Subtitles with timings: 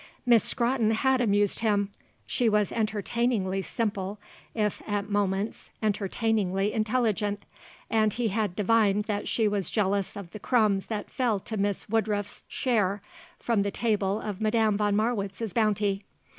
[0.25, 1.91] Miss Scrotton had amused him.
[2.25, 4.17] She was entertainingly simple
[4.55, 7.43] if at moments entertainingly intelligent,
[7.87, 11.87] and he had divined that she was jealous of the crumbs that fell to Miss
[11.87, 12.99] Woodruff's share
[13.37, 16.03] from the table of Madame von Marwitz's bounty.